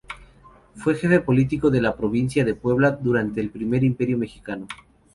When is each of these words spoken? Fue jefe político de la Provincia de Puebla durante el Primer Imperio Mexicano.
Fue 0.77 0.95
jefe 0.95 1.19
político 1.19 1.69
de 1.69 1.79
la 1.79 1.95
Provincia 1.95 2.43
de 2.43 2.55
Puebla 2.55 2.89
durante 2.89 3.39
el 3.39 3.51
Primer 3.51 3.83
Imperio 3.83 4.17
Mexicano. 4.17 4.65